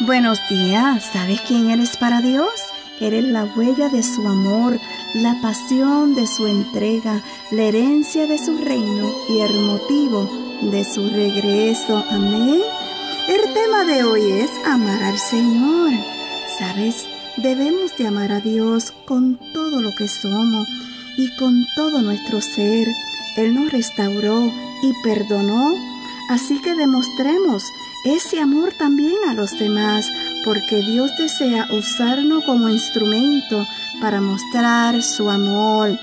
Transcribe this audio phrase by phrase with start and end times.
[0.00, 2.50] Buenos días, ¿sabes quién eres para Dios?
[2.98, 4.80] Eres la huella de su amor,
[5.14, 10.28] la pasión de su entrega, la herencia de su reino y el motivo
[10.62, 12.04] de su regreso.
[12.10, 12.62] Amén.
[13.28, 15.92] El tema de hoy es amar al Señor.
[16.58, 17.06] ¿Sabes?
[17.36, 20.66] Debemos de amar a Dios con todo lo que somos
[21.18, 22.88] y con todo nuestro ser.
[23.36, 24.50] Él nos restauró
[24.82, 25.74] y perdonó.
[26.30, 27.62] Así que demostremos
[28.04, 30.10] ese amor también a los demás,
[30.44, 33.66] porque Dios desea usarnos como instrumento
[34.00, 35.98] para mostrar su amor.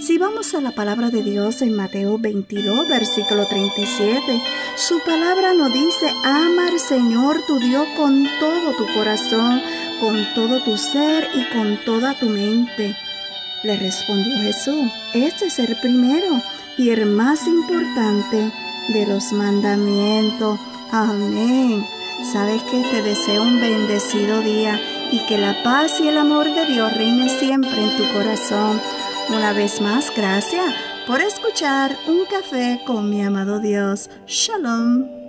[0.00, 4.42] Si vamos a la palabra de Dios en Mateo 22, versículo 37,
[4.74, 9.62] su palabra nos dice, ama al Señor tu Dios con todo tu corazón,
[10.00, 12.96] con todo tu ser y con toda tu mente.
[13.62, 16.42] Le respondió Jesús, este es el primero
[16.76, 18.50] y el más importante
[18.88, 20.58] de los mandamientos.
[20.90, 21.86] Amén.
[22.32, 26.66] Sabes que te deseo un bendecido día y que la paz y el amor de
[26.66, 28.80] Dios reine siempre en tu corazón.
[29.28, 30.74] Una vez más, gracias
[31.06, 34.08] por escuchar un café con mi amado Dios.
[34.26, 35.21] Shalom.